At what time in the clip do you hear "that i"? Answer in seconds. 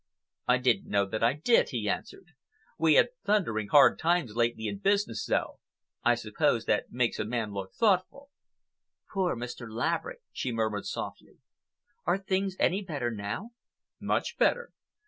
1.05-1.33